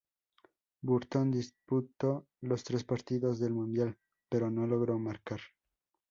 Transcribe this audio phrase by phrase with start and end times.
[0.81, 5.41] Burton disputó los tres partidos del Mundial, pero no logró marcar.